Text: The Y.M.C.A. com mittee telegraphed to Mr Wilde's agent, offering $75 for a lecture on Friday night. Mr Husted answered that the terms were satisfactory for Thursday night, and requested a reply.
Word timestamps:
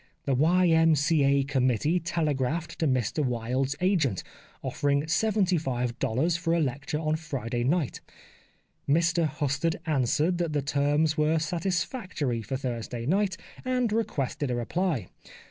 The 0.25 0.33
Y.M.C.A. 0.33 1.43
com 1.43 1.67
mittee 1.67 2.01
telegraphed 2.03 2.79
to 2.79 2.87
Mr 2.87 3.23
Wilde's 3.23 3.75
agent, 3.81 4.23
offering 4.63 5.03
$75 5.03 6.39
for 6.39 6.55
a 6.55 6.59
lecture 6.59 6.97
on 6.97 7.15
Friday 7.17 7.63
night. 7.63 8.01
Mr 8.89 9.27
Husted 9.27 9.79
answered 9.85 10.39
that 10.39 10.53
the 10.53 10.63
terms 10.63 11.19
were 11.19 11.37
satisfactory 11.37 12.41
for 12.41 12.57
Thursday 12.57 13.05
night, 13.05 13.37
and 13.63 13.93
requested 13.93 14.49
a 14.49 14.55
reply. 14.55 15.05